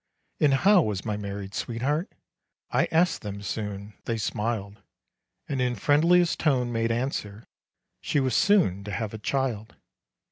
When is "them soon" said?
3.21-3.93